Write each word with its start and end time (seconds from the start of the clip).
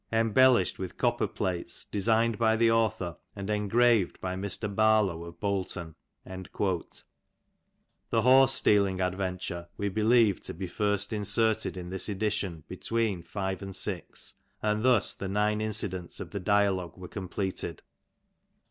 Embellished 0.11 0.79
with" 0.79 0.97
copperplates, 0.97 1.85
designed 1.91 2.39
by 2.39 2.55
the 2.55 2.71
author 2.71 3.17
and 3.35 3.51
engraved 3.51 4.19
by 4.19 4.35
Mr. 4.35 4.67
Barlow" 4.75 5.25
of 5.25 5.39
Bolton 5.39 5.93
.'*'' 5.39 5.93
The 8.09 8.21
horse 8.23 8.53
stealing 8.55 8.99
adventure 8.99 9.67
we 9.77 9.89
believe 9.89 10.41
to 10.41 10.55
be 10.55 10.65
first 10.65 11.13
inserted 11.13 11.77
in 11.77 11.91
this 11.91 12.09
edition 12.09 12.63
between 12.67 13.21
5 13.21 13.61
and 13.61 13.75
6, 13.75 14.33
and 14.63 14.83
thus 14.83 15.13
the 15.13 15.27
nine 15.29 15.59
inci 15.59 15.87
dents 15.91 16.19
of 16.19 16.31
the 16.31 16.39
dialogue 16.39 16.97
were 16.97 17.07
completed. 17.07 17.83